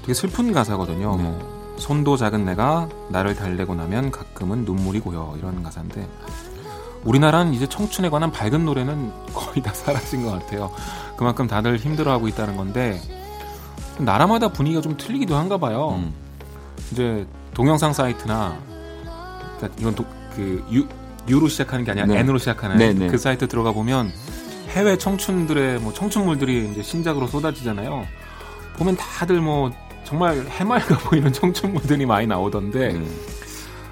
[0.00, 1.16] 되게 슬픈 가사거든요.
[1.16, 1.22] 네.
[1.22, 6.08] 뭐, 손도 작은 내가 나를 달래고 나면 가끔은 눈물이 고여 이런 가사인데
[7.04, 10.70] 우리나라는 이제 청춘에 관한 밝은 노래는 거의 다 사라진 것 같아요.
[11.16, 13.00] 그만큼 다들 힘들어하고 있다는 건데
[13.98, 15.94] 나라마다 분위기가 좀 틀리기도 한가 봐요.
[15.98, 16.12] 음.
[16.92, 18.58] 이제 동영상 사이트나
[19.56, 20.86] 그러니까 이건 도- 그 유,
[21.28, 22.18] 유로 시작하는 게 아니라 네.
[22.20, 23.08] N으로 시작하는 네, 네.
[23.08, 24.12] 그 사이트 들어가 보면
[24.70, 28.06] 해외 청춘들의 뭐 청춘물들이 이제 신작으로 쏟아지잖아요.
[28.76, 29.70] 보면 다들 뭐
[30.04, 33.06] 정말 해맑아 보이는 청춘물들이 많이 나오던데 네.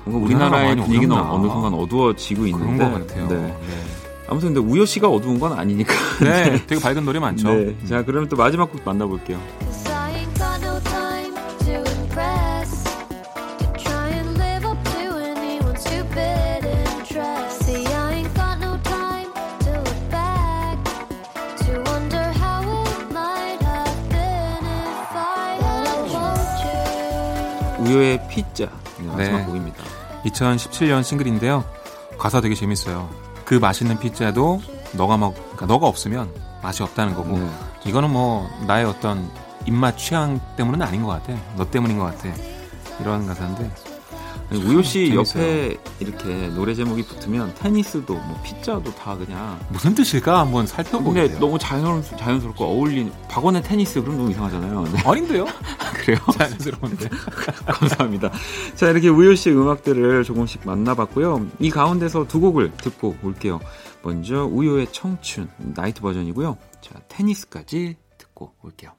[0.06, 1.16] 뭔가 우리나라의 분위기는.
[1.16, 3.28] 어느 순간 어두워지고 있는데 것 같아요.
[3.28, 3.34] 네.
[3.36, 3.56] 네.
[4.28, 5.92] 아무튼 근데 우효 씨가 어두운 건 아니니까.
[6.22, 7.52] 네, 되게 밝은 노래 많죠.
[7.52, 7.76] 네.
[7.88, 9.38] 자 그러면 또 마지막 곡 만나볼게요.
[27.78, 29.44] 우효의 피자 네, 마지막 네.
[29.44, 29.85] 곡입니다.
[30.26, 31.64] 2017년 싱글인데요.
[32.18, 33.08] 가사 되게 재밌어요.
[33.44, 34.60] 그 맛있는 피자도
[34.92, 36.30] 너가 먹, 그러니까 너가 없으면
[36.62, 37.38] 맛이 없다는 거고.
[37.38, 37.48] 네.
[37.84, 39.30] 이거는 뭐 나의 어떤
[39.66, 41.38] 입맛 취향 때문은 아닌 것 같아.
[41.56, 42.34] 너 때문인 것 같아.
[43.00, 43.70] 이런 가사인데
[44.52, 45.42] 우효 씨 재밌어요.
[45.44, 51.38] 옆에 이렇게 노래 제목이 붙으면 테니스도 뭐 피자도 다 그냥 무슨 뜻일까 한번 살펴보게 근데.
[51.38, 54.84] 너무 자연스럽, 자연스럽고 어울리는 박원의 테니스 그럼 너무 이상하잖아요.
[54.84, 55.46] 네, 아닌데요?
[55.94, 56.18] 그래요?
[56.38, 57.08] 자연스러운데.
[57.66, 58.30] 감사합니다.
[58.74, 61.46] 자, 이렇게 우효 씨 음악들을 조금씩 만나봤고요.
[61.58, 63.60] 이 가운데서 두 곡을 듣고 올게요.
[64.02, 66.56] 먼저 우효의 청춘 나이트 버전이고요.
[66.80, 68.92] 자, 테니스까지 듣고 올게요.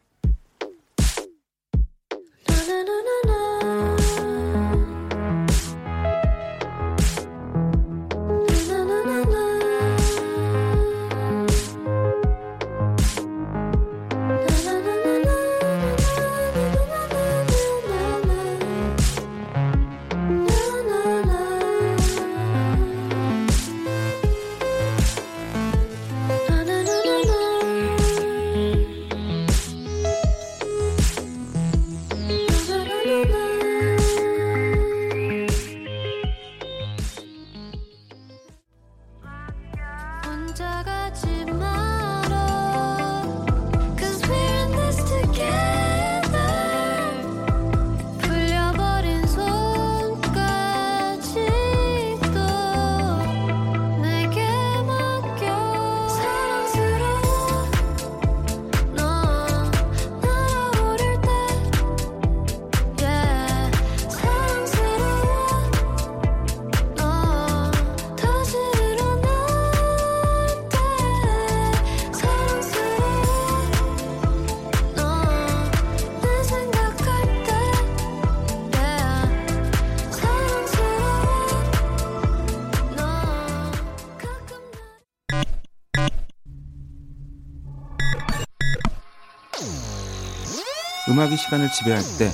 [91.17, 92.31] 음악이 시간을 지배할 때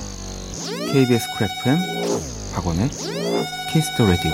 [0.92, 1.78] KBS Cool FM
[2.54, 2.90] 박원의
[3.72, 4.30] Kiss the Radio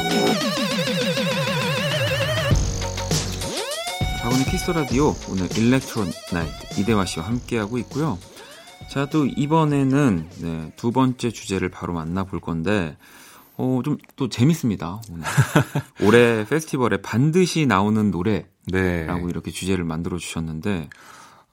[4.18, 8.18] 박원의 Kiss the Radio 오늘 Electro Night 이대화 씨와 함께하고 있고요.
[8.90, 12.96] 자, 또 이번에는 네, 두 번째 주제를 바로 만나볼 건데
[13.56, 15.00] 어, 좀 또 재밌습니다.
[15.12, 15.24] 오늘.
[16.02, 19.26] 올해 페스티벌에 반드시 나오는 노래라고 네.
[19.28, 20.88] 이렇게 주제를 만들어 주셨는데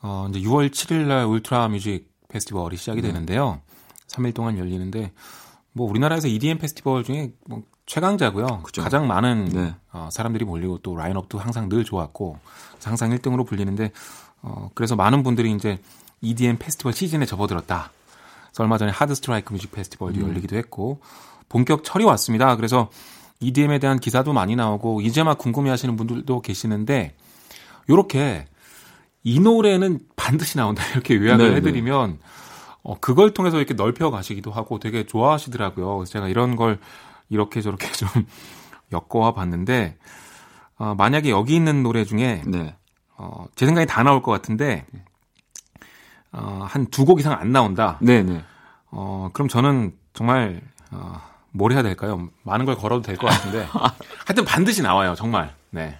[0.02, 3.10] 어, 이제 6월 7일 날 Ultra Music Festival이 시작이 네.
[3.10, 3.62] 되는데요.
[4.08, 5.12] 3일 동안 열리는데
[5.74, 8.64] 뭐 우리나라에서 EDM 페스티벌 중에 뭐 최강자고요.
[8.64, 8.82] 그죠.
[8.82, 9.76] 가장 많은 네.
[9.94, 12.38] 어, 사람들이 몰리고 또 라인업도 항상 늘 좋았고
[12.84, 13.92] 항상 1등으로 불리는데
[14.42, 15.80] 어, 그래서 많은 분들이 이제
[16.22, 17.92] EDM 페스티벌 시즌에 접어들었다.
[18.48, 20.30] 그래서 얼마 전에 하드 스트라이크 Music Festival도 음.
[20.30, 21.00] 열리기도 했고
[21.50, 22.56] 본격 철이 왔습니다.
[22.56, 22.90] 그래서
[23.40, 27.14] EDM에 대한 기사도 많이 나오고 이제 막 궁금해하시는 분들도 계시는데
[27.90, 28.48] 요렇게
[29.28, 31.56] 이 노래는 반드시 나온다 이렇게 요약을 네, 네.
[31.58, 32.20] 해드리면
[32.84, 35.98] 어, 그걸 통해서 이렇게 넓혀 가시기도 하고 되게 좋아하시더라고요.
[35.98, 36.80] 그래서 제가 이런 걸
[37.30, 38.08] 이렇게 저렇게 좀
[38.94, 39.98] 엮어와 봤는데
[40.78, 42.76] 어, 만약에 여기 있는 노래 중에 네.
[43.18, 44.86] 어, 제 생각에 다 나올 것 같은데
[46.32, 47.98] 어, 한 두 곡 이상 안 나온다.
[48.02, 48.42] 네, 네.
[48.92, 50.62] 어, 그럼 저는 정말
[50.92, 51.20] 어,
[51.52, 52.30] 뭘 해야 될까요?
[52.44, 53.68] 많은 걸 걸어도 될 것 같은데
[54.26, 55.16] 하여튼 반드시 나와요.
[55.16, 55.54] 정말.
[55.72, 55.98] 네.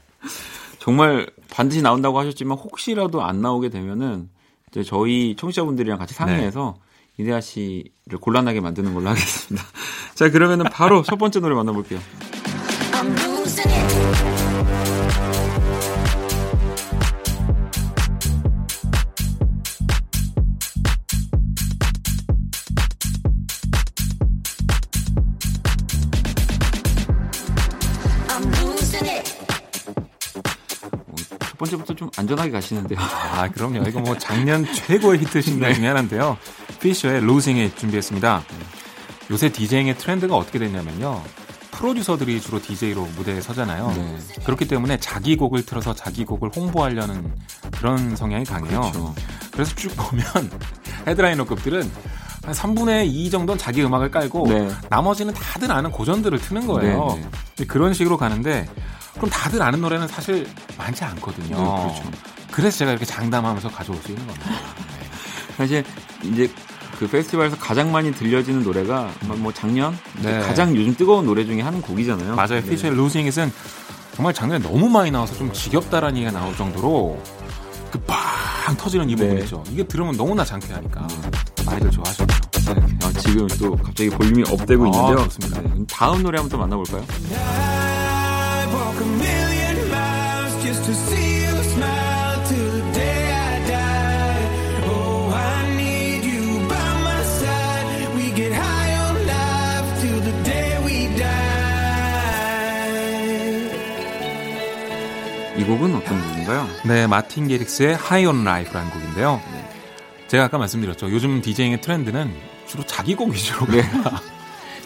[0.88, 4.30] 정말 반드시 나온다고 하셨지만 혹시라도 안 나오게 되면은
[4.72, 6.78] 이제 저희 청취자분들이랑 같이 상의해서
[7.18, 9.68] 이대하 씨를 곤란하게 만드는 걸로 하겠습니다.
[10.16, 12.00] 자 그러면은 바로 첫 번째 노래 만나볼게요.
[31.58, 33.00] 첫 번째부터 좀 안전하게 가시는데요.
[33.00, 33.84] 아, 그럼요.
[33.88, 36.38] 이거 뭐 작년 최고의 히트 싱글 중에 하나인데요.
[36.80, 38.44] 피셔의 Losing It 준비했습니다.
[39.32, 41.20] 요새 DJing의 트렌드가 어떻게 됐냐면요.
[41.72, 43.92] 프로듀서들이 주로 DJ로 무대에 서잖아요.
[43.96, 44.18] 네.
[44.44, 47.34] 그렇기 때문에 자기 곡을 틀어서 자기 곡을 홍보하려는
[47.72, 48.82] 그런 성향이 강해요.
[48.82, 49.16] 그렇죠.
[49.52, 50.26] 그래서 쭉 보면
[51.08, 51.92] headliner급들은
[52.44, 54.70] 한 3분의 2 정도는 자기 음악을 깔고 네.
[54.90, 57.18] 나머지는 다들 아는 고전들을 트는 거예요.
[57.20, 57.66] 네, 네.
[57.66, 58.68] 그런 식으로 가는데
[59.18, 60.48] 그럼 다들 아는 노래는 사실
[60.78, 61.56] 많지 않거든요.
[61.58, 61.64] 네,
[61.94, 62.12] 그렇죠.
[62.52, 64.50] 그래서 제가 이렇게 장담하면서 가져올 수 있는 겁니다.
[65.58, 65.84] 사실
[66.24, 66.50] 이제
[67.00, 70.40] 그 페스티벌에서 가장 많이 들려지는 노래가 뭐- 뭐 작년 네.
[70.40, 72.36] 가장 요즘 뜨거운 노래 중에 한 곡이잖아요.
[72.36, 72.62] 맞아요.
[72.62, 72.64] 네.
[72.64, 73.52] 피셔의 Losing It은
[74.16, 77.22] 정말 작년에 너무 많이 나와서 좀 지겹다라는 얘기가 나올 정도로
[77.92, 78.00] 그
[78.68, 79.28] 빵 터지는 이 네.
[79.30, 79.64] 부분이죠.
[79.72, 81.08] 이게 들으면 너무나 장쾌하니까
[81.66, 82.36] 많이들 좋아하셨죠.
[83.02, 85.24] 아, 지금 또 갑자기 볼륨이 업되고 아, 있는데요.
[85.30, 85.62] 좋습니다.
[85.62, 87.06] 네, 다음 노래 한번 또 만나볼까요?
[89.08, 94.44] million miles just to see you smile till the day I die.
[94.88, 98.16] Oh, I need you by my side.
[98.16, 101.58] We get high on life till the day we die.
[105.58, 106.68] 이 곡은 어떤 곡인가요?
[106.86, 109.42] 네, 마틴 게릭스의 High on Life라는 곡인데요.
[109.52, 109.70] 네.
[110.28, 111.10] 제가 아까 말씀드렸죠.
[111.12, 112.32] 요즘 DJing의 트렌드는
[112.68, 113.82] 주로 자기 곡 위주로 네.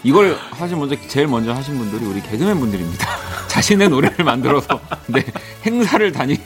[0.02, 0.08] 가.
[0.08, 3.08] 이걸 사실 먼저 제일 먼저 하신 분들이 우리 개그맨 분들입니다.
[3.48, 5.26] 자신의 노래를 만들어서 네,
[5.66, 6.38] 행사를 다니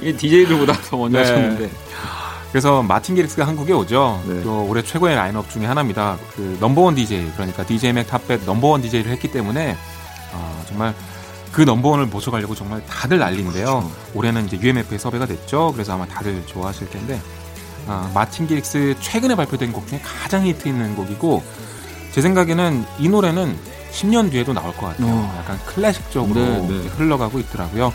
[0.00, 1.24] DJ들보다 더 먼저 네.
[1.24, 1.70] 하셨는데
[2.50, 4.22] 그래서 마틴 게릭스가 한국에 오죠.
[4.26, 4.42] 네.
[4.42, 6.18] 또 올해 최고의 라인업 중에 하나입니다.
[6.34, 9.76] 그 넘버원 DJ 그러니까 DJ Mag Top 백 넘버원 DJ를 했기 때문에
[10.32, 10.94] 아, 정말
[11.52, 13.64] 그 넘버원을 모셔가려고 정말 다들 난리인데요.
[13.66, 13.92] 그렇죠.
[14.14, 15.72] 올해는 이제 UMF에 섭외가 됐죠.
[15.72, 17.20] 그래서 아마 다들 좋아하실 텐데
[17.86, 21.42] 아, 마틴 게릭스 최근에 발표된 곡 중에 가장 히트 있는 곡이고
[22.18, 23.56] 제 생각에는 이 노래는
[23.92, 25.06] 10년 뒤에도 나올 것 같아요.
[25.06, 25.36] 어.
[25.38, 26.74] 약간 클래식 쪽으로 네, 네.
[26.96, 27.92] 흘러가고 있더라고요.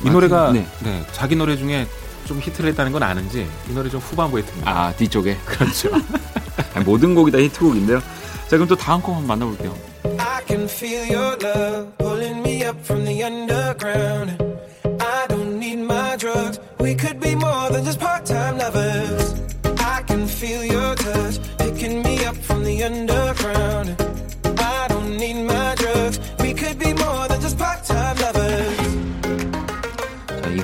[0.00, 0.66] 이 마틴- 노래가 네.
[0.82, 1.86] 네, 자기 노래 중에
[2.24, 4.70] 좀 히트를 했다는 건 아는지 이 노래 좀 후반부에 듭니다.
[4.70, 5.90] 아 뒤쪽에 그렇죠.
[6.72, 8.00] 아니, 모든 곡이 다 히트곡인데요.
[8.00, 9.76] 자 그럼 또 다음 곡 한번 만나볼게요.
[10.16, 10.66] I can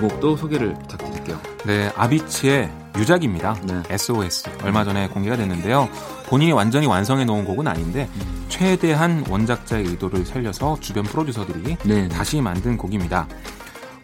[0.09, 1.41] 곡도 소개를 부탁드릴게요.
[1.65, 3.57] 네, 아비치의 유작입니다.
[3.65, 3.83] 네.
[3.91, 4.51] SOS.
[4.63, 5.89] 얼마 전에 공개가 됐는데요.
[6.27, 8.09] 본인이 완전히 완성해 놓은 곡은 아닌데
[8.49, 12.09] 최대한 원작자의 의도를 살려서 주변 프로듀서들이 네.
[12.09, 13.27] 다시 만든 곡입니다.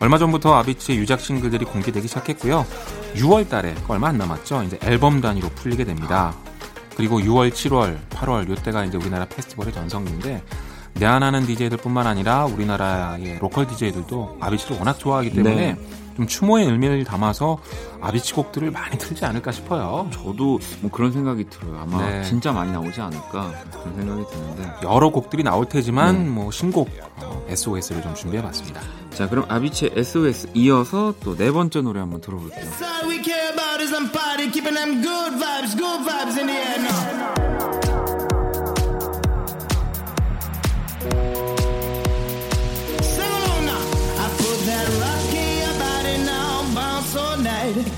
[0.01, 2.66] 얼마 전부터 아비치의 유작 싱글들이 공개되기 시작했고요.
[3.16, 4.62] 6월 달에 얼마 안 남았죠.
[4.62, 6.34] 이제 앨범 단위로 풀리게 됩니다.
[6.96, 10.42] 그리고 6월, 7월, 8월 요때가 이제 우리나라 페스티벌의 전성기인데
[11.01, 15.76] 내한하는 DJ들 뿐만 아니라 우리나라의 local DJ들도 아비치를 워낙 좋아하기 때문에 네.
[16.16, 17.59] 좀 추모의 의미를 담아서
[18.03, 20.11] 아비치 곡들을 많이 틀지 않을까 싶어요.
[20.12, 21.78] 저도 뭐 그런 생각이 들어요.
[21.80, 22.22] 아마 네.
[22.24, 24.70] 진짜 많이 나오지 않을까 그런 생각이 드는데.
[24.82, 26.30] 여러 곡들이 나올 테지만 네.
[26.30, 26.90] 뭐 신곡
[27.22, 28.80] 어, SOS를 좀 준비해봤습니다.
[29.14, 32.70] 자 그럼 아비치의 SOS 이어서 또 네 번째 노래 한번 들어볼게요.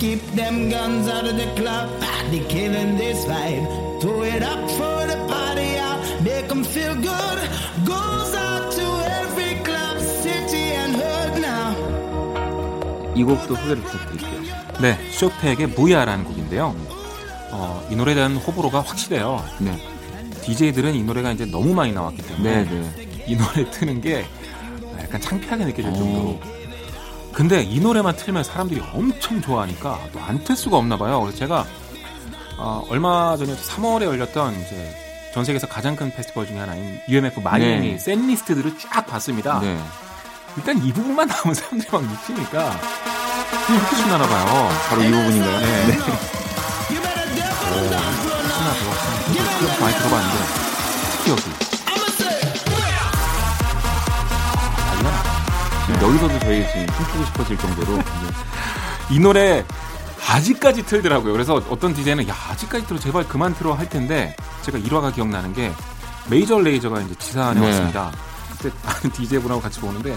[0.03, 4.01] Keep them guns out of the club, party killing this vibe.
[4.01, 7.39] Throw it up for the party out, make them feel good.
[7.87, 8.87] Goes out to
[9.23, 13.15] every club, city and hood now.
[13.15, 14.43] 이 곡도 소개를 부탁드릴게요.
[14.81, 16.75] 네, 쇼팩의 무야라는 곡인데요.
[17.53, 19.45] 어, 이 노래에 대한 호불호가 확실해요.
[19.61, 19.79] 네,
[20.43, 23.09] DJ들은 이 노래가 이제 너무 많이 나왔기 때문에 네, 네.
[23.29, 24.25] 이 노래 트는 게
[24.99, 25.95] 약간 창피하게 느껴질 오.
[25.95, 26.41] 정도로.
[27.33, 31.21] 근데 이 노래만 틀면 사람들이 엄청 좋아하니까 또 안 틀 수가 없나 봐요.
[31.21, 31.65] 그래서 제가
[32.59, 34.95] 어, 얼마 전에 3월에 열렸던 이제
[35.33, 37.99] 전 세계에서 가장 큰 페스티벌 중에 하나인 UMF 마이애미 네.
[37.99, 39.61] 샌 리스트들을 쫙 봤습니다.
[39.61, 39.79] 네.
[40.57, 42.81] 일단 이 부분만 나오면 사람들이 막 미치니까
[43.71, 44.69] 이렇게 신나나 봐요.
[44.89, 45.61] 바로 이 부분인가요?
[45.61, 45.67] 네.
[45.67, 48.49] You better dance on the dance floor now.
[48.53, 48.91] 신나 들어.
[49.59, 50.72] 클럽 많이 들어봤는데
[56.03, 58.03] 여기서도 저희 지금 춤추고 싶어질 정도로 네.
[59.11, 59.65] 이 노래
[60.29, 61.33] 아직까지 틀더라고요.
[61.33, 65.73] 그래서 어떤 디제이는 야 아직까지 틀어 제발 그만 틀어 할 텐데 제가 일화가 기억나는 게
[66.29, 67.67] 메이저 레이저가 이제 지산에 네.
[67.67, 68.11] 왔습니다.
[68.51, 70.17] 그때 아는 디제이분하고 같이 보는데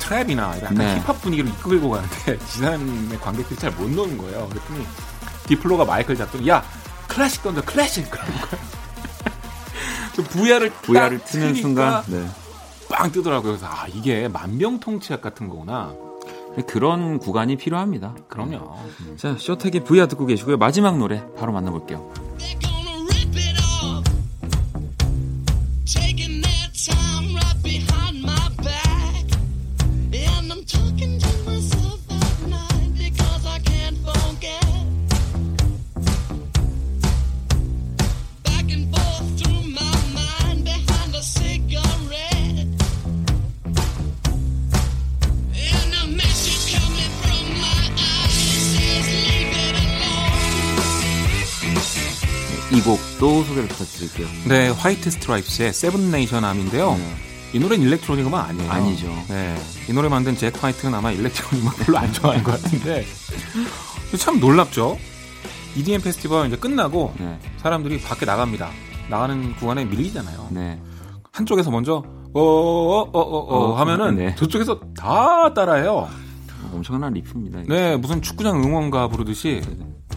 [0.00, 0.96] trap이나 약간 네.
[1.00, 4.48] 힙합 분위기로 이끌고 가는데 지산의 관객들이 잘 못 노는 거예요.
[4.48, 4.86] 그랬더니
[5.46, 6.62] 디플로가 마이크를 잡더니 야
[7.08, 8.64] 클래식 던져 클래식 그러는 거예요.
[10.16, 12.28] 그 Booyah를 Booyah를 딱 트는 순간 네.
[13.00, 13.52] 빵 뜨더라고요.
[13.52, 15.94] 그래서 아 이게 만병통치약 같은 거구나.
[16.66, 18.14] 그런 구간이 필요합니다.
[18.28, 18.74] 그럼요.
[19.16, 20.58] 자, 쇼택의 V야 듣고 계시고요.
[20.58, 22.12] 마지막 노래 바로 만나볼게요.
[52.80, 54.26] 이 곡도 소개를 부탁드릴게요.
[54.48, 56.94] 네, 화이트 스트라이프스의 Seven Nation Army인데요.
[56.94, 57.14] 네.
[57.52, 58.70] 이 노래는 electronic 음악 아니에요.
[58.70, 59.06] 아니죠.
[59.28, 59.54] 네,
[59.88, 63.04] 이 노래 만든 잭 화이트는 아마 electronic 음악 별로 안 좋아하는 것 같은데
[64.18, 64.96] 참 놀랍죠.
[65.76, 67.38] EDM 페스티벌 이제 끝나고 네.
[67.58, 68.70] 사람들이 밖에 나갑니다.
[69.10, 70.48] 나가는 구간에 밀리잖아요.
[70.50, 70.80] 네.
[71.32, 72.02] 한쪽에서 먼저
[72.32, 74.34] 어어어어 어 어, 하면은 네.
[74.36, 76.08] 저쪽에서 다 따라해요.
[76.72, 77.60] 엄청난 riff입니다.
[77.60, 77.68] 이게.
[77.68, 79.60] 네, 무슨 축구장 응원가 부르듯이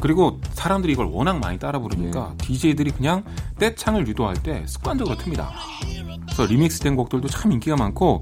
[0.04, 3.24] 그리고 사람들이 이걸 워낙 많이 따라 부르니까 DJ들이 그냥
[3.58, 5.48] 떼창을 유도할 때 습관적으로 틉니다.
[6.24, 8.22] 그래서 리믹스된 곡들도 참 인기가 많고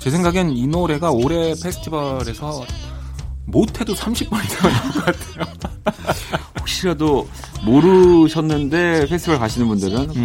[0.00, 2.64] 제 생각엔 이 노래가 올해 페스티벌에서
[3.44, 5.54] 못해도 30번 이상 나올 것 같아요.
[6.58, 7.28] 혹시라도
[7.64, 10.24] 모르셨는데 페스티벌 가시는 분들은 음.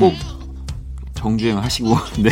[1.22, 2.30] 꼭 정주행 하시고 네.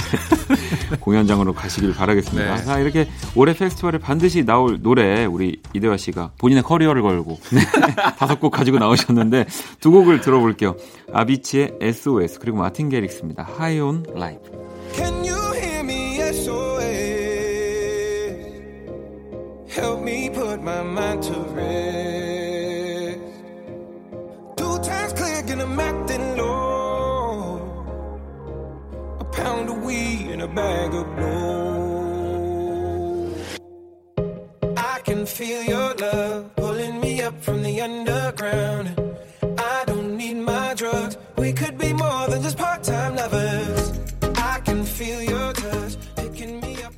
[1.00, 2.56] 공연장으로 가시길 바라겠습니다.
[2.56, 2.64] 네.
[2.64, 7.62] 자 이렇게 올해 페스티벌에 반드시 나올 노래 우리 이대화 씨가 본인의 커리어를 걸고 네.
[8.18, 9.46] 다섯 곡 가지고 나오셨는데
[9.80, 10.76] 두 곡을 들어볼게요.
[11.14, 13.48] 아비치의 SOS 그리고 마틴 게릭스입니다.
[13.60, 14.44] High on Life.
[14.94, 16.20] Can you hear me?
[16.20, 16.80] SOS.
[19.72, 23.20] Help me put my mind to rest.
[24.58, 26.49] Two times click and I'm acting low.
[29.44, 31.36] Pound of weed and a bag of blow.
[34.76, 38.88] I can feel your love pulling me up from the underground.
[39.58, 41.18] I don't need my drugs.
[41.38, 43.94] We could be more than just part-time lovers.
[44.52, 46.94] I can feel your touch picking me up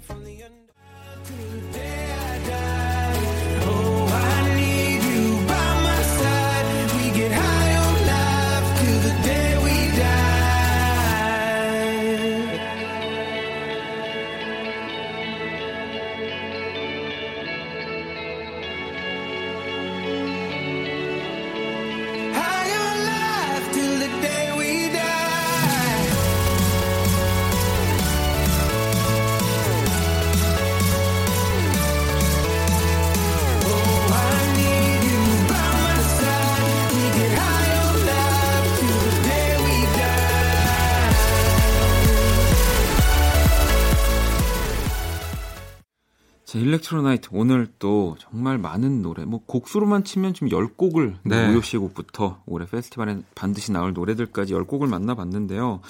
[46.72, 51.50] 일렉트로나이트 오늘 또 정말 많은 노래, 뭐 곡수로만 치면 지금 10곡을 네.
[51.50, 55.82] 우효 씨의 곡부터 올해 페스티벌에 반드시 나올 노래들까지 10곡을 만나봤는데요.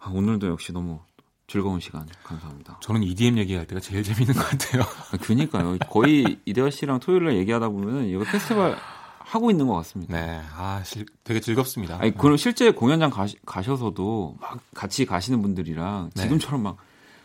[0.00, 1.00] 아, 오늘도 역시 너무
[1.46, 2.78] 즐거운 시간 감사합니다.
[2.82, 4.82] 저는 EDM 얘기할 때가 제일 재밌는 것 같아요.
[4.82, 5.78] 아, 그니까요.
[5.88, 8.76] 거의 이대화 씨랑 토요일날 얘기하다 보면은 이거 페스티벌
[9.18, 10.14] 하고 있는 것 같습니다.
[10.14, 11.98] 네, 아, 실- 되게 즐겁습니다.
[12.00, 16.22] 아니, 그럼 실제 공연장 가시, 가셔서도 막 같이 가시는 분들이랑 네.
[16.22, 16.76] 지금처럼 막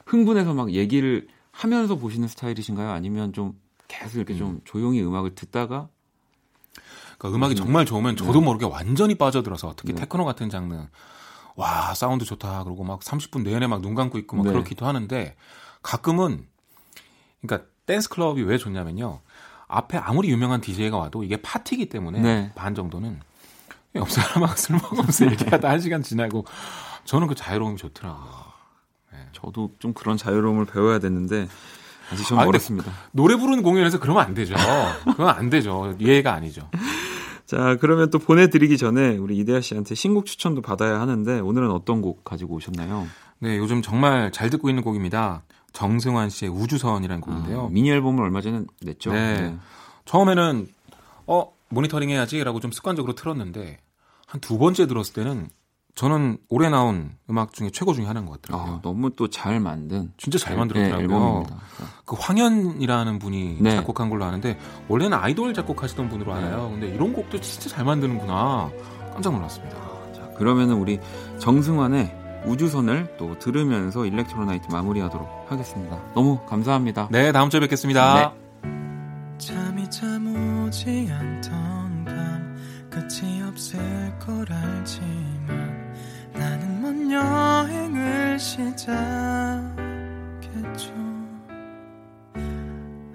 [0.06, 2.90] 흥분해서 막 얘기를 하면서 보시는 스타일이신가요?
[2.92, 5.88] 아니면 좀 계속 이렇게 좀 조용히 음악을 듣다가
[7.18, 10.02] 그러니까 음악이 정말 좋으면 저도 모르게 완전히 빠져들어서 특히 네.
[10.02, 10.88] 테크노 같은 장르
[11.56, 14.52] 와 사운드 좋다 그러고 막 30분 내내 막 눈 감고 있고 막 네.
[14.52, 15.36] 그렇기도 하는데
[15.84, 16.48] 가끔은
[17.42, 19.22] 그러니까 댄스 클럽이 왜 좋냐면요
[19.68, 22.52] 앞에 아무리 유명한 DJ가 와도 이게 파티기 때문에 네.
[22.56, 23.20] 반 정도는
[23.96, 26.46] 옆 사람하고 술 먹으면서 얘기하다 한 시간 지나고
[27.06, 28.53] 저는 그 자유로움이 좋더라고요.
[29.34, 31.48] 저도 좀 그런 자유로움을 배워야 되는데
[32.12, 32.92] 아직 좀 아, 멀었습니다.
[33.12, 34.56] 노래 부르는 공연에서 그러면 안 되죠.
[35.06, 35.96] 그건 안 되죠.
[36.00, 36.70] 이해가 아니죠.
[37.46, 42.24] 자, 그러면 또 보내드리기 전에 우리 이대하 씨한테 신곡 추천도 받아야 하는데 오늘은 어떤 곡
[42.24, 43.08] 가지고 오셨나요?
[43.40, 45.44] 네, 요즘 정말 잘 듣고 있는 곡입니다.
[45.74, 47.66] 정승환 씨의 우주선이라는 곡인데요.
[47.66, 49.12] 아, 미니 앨범을 얼마 전에 냈죠.
[49.12, 49.56] 네.
[50.06, 50.68] 처음에는
[51.28, 53.80] 어 모니터링 해야지라고 좀 습관적으로 틀었는데
[54.28, 55.50] 한 두 번째 들었을 때는
[55.96, 58.76] 저는 올해 나온 음악 중에 최고 중에 하나인 것 같더라고요.
[58.76, 61.08] 아, 너무 또 잘 만든 진짜 잘 앨- 만들었더라고요.
[61.08, 61.56] 네, 앨범입니다.
[62.06, 63.76] 그 황현이라는 분이 네.
[63.76, 66.70] 작곡한 걸로 아는데 원래는 아이돌 작곡하시던 분으로 알아요.
[66.72, 68.72] 근데 이런 곡도 진짜 잘 만드는구나
[69.14, 69.76] 깜짝 놀랐습니다.
[70.16, 71.00] 자, 그러면은 우리
[71.38, 76.02] 정승환의 우주선을 또 들으면서 일렉트로나이트 마무리하도록 하겠습니다.
[76.16, 77.08] 너무 감사합니다.
[77.12, 78.34] 네, 다음 주에 뵙겠습니다.
[79.38, 82.58] 잠이 참 오지 않던 밤
[82.90, 83.80] 끝이 없을
[84.20, 84.86] 걸먼
[87.14, 88.94] 여행을 시작했죠.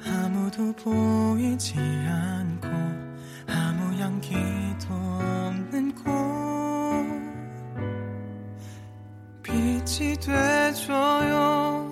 [0.07, 2.69] 아무도 보이지 않고
[3.49, 6.09] 아무 향기도 없는 곳.
[9.43, 11.89] 빛이 돼줘요.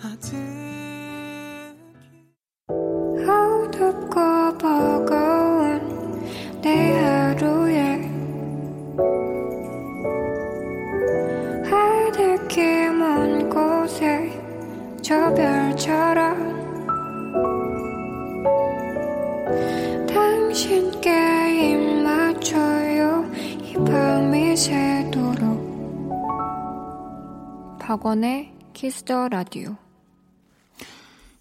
[0.00, 0.38] 아득히
[3.26, 5.37] 어둡고 버거
[27.88, 29.74] 박원의 Kiss the Radio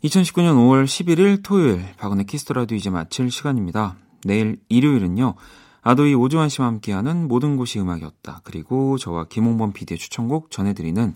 [0.01, 3.97] 2019년 5월 11일 토요일 박원의 Kiss the Radio 이제 마칠 시간입니다.
[4.23, 5.35] 내일 일요일은요.
[5.81, 8.39] 아도이 오주환 씨와 함께하는 모든 곳이 음악이었다.
[8.45, 11.15] 그리고 저와 김홍범 PD의 추천곡 전해드리는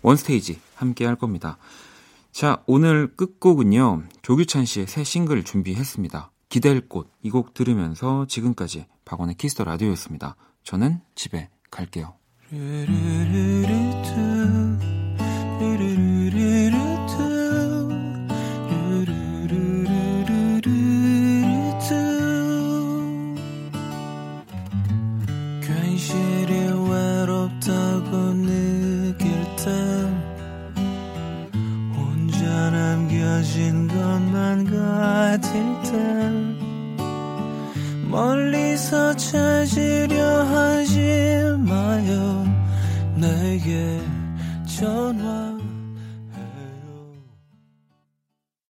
[0.00, 1.58] 원스테이지 함께 할 겁니다.
[2.32, 4.04] 자, 오늘 끝곡은요.
[4.22, 6.30] 조규찬 씨의 새 싱글 준비했습니다.
[6.48, 7.12] 기댈 곳.
[7.22, 10.36] 이 곡 들으면서 지금까지 박원의 Kiss the Radio였습니다.
[10.64, 12.14] 저는 집에 갈게요.
[12.50, 14.29] 르르르르
[38.10, 40.98] 멀리서 찾으려 하지
[41.58, 42.44] 마요.
[43.14, 44.00] 내게
[44.66, 45.59] 전화.